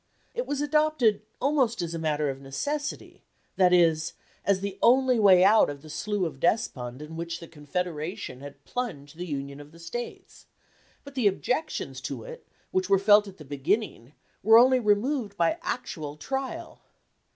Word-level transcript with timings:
It 0.33 0.47
was 0.47 0.61
adopted 0.61 1.21
almost 1.39 1.79
as 1.83 1.93
a 1.93 1.99
matter 1.99 2.31
of 2.31 2.41
necessity, 2.41 3.21
that 3.57 3.71
is, 3.71 4.13
as 4.43 4.59
the 4.61 4.79
only 4.81 5.19
way 5.19 5.43
out 5.43 5.69
of 5.69 5.83
the 5.83 5.91
Slough 5.91 6.23
of 6.25 6.39
Despond 6.39 7.03
in 7.03 7.17
which 7.17 7.39
the 7.39 7.47
Confederation 7.47 8.39
had 8.41 8.65
plunged 8.65 9.15
the 9.15 9.27
union 9.27 9.59
of 9.59 9.71
the 9.71 9.77
States; 9.77 10.47
but 11.03 11.13
the 11.13 11.27
objections 11.27 12.01
to 12.01 12.23
it 12.23 12.47
which 12.71 12.89
were 12.89 12.97
felt 12.97 13.27
at 13.27 13.37
the 13.37 13.45
beginning 13.45 14.13
were 14.41 14.57
only 14.57 14.79
removed 14.79 15.37
by 15.37 15.59
actual 15.61 16.17
trial. 16.17 16.81